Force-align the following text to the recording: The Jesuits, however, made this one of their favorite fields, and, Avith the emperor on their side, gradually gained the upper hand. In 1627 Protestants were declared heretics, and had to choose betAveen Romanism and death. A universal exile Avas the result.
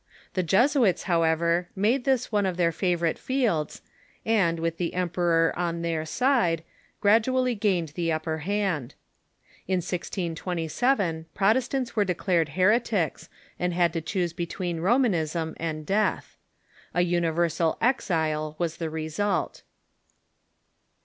The 0.33 0.41
Jesuits, 0.41 1.03
however, 1.03 1.69
made 1.75 2.05
this 2.05 2.31
one 2.31 2.47
of 2.47 2.57
their 2.57 2.71
favorite 2.71 3.19
fields, 3.19 3.83
and, 4.25 4.57
Avith 4.57 4.77
the 4.77 4.95
emperor 4.95 5.53
on 5.55 5.83
their 5.83 6.07
side, 6.07 6.63
gradually 7.01 7.53
gained 7.53 7.89
the 7.89 8.11
upper 8.11 8.39
hand. 8.39 8.95
In 9.67 9.75
1627 9.77 11.27
Protestants 11.35 11.95
were 11.95 12.03
declared 12.03 12.49
heretics, 12.57 13.29
and 13.59 13.75
had 13.75 13.93
to 13.93 14.01
choose 14.01 14.33
betAveen 14.33 14.81
Romanism 14.81 15.53
and 15.59 15.85
death. 15.85 16.35
A 16.95 17.01
universal 17.03 17.77
exile 17.79 18.55
Avas 18.59 18.79
the 18.79 18.89
result. 18.89 19.61